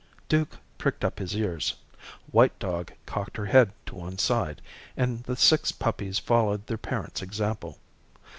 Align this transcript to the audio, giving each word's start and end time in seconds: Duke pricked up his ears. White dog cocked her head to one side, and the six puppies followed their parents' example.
Duke 0.27 0.57
pricked 0.79 1.05
up 1.05 1.19
his 1.19 1.35
ears. 1.35 1.75
White 2.31 2.57
dog 2.57 2.91
cocked 3.05 3.37
her 3.37 3.45
head 3.45 3.71
to 3.85 3.93
one 3.93 4.17
side, 4.17 4.59
and 4.97 5.21
the 5.25 5.35
six 5.35 5.71
puppies 5.71 6.17
followed 6.17 6.65
their 6.65 6.79
parents' 6.79 7.21
example. 7.21 7.77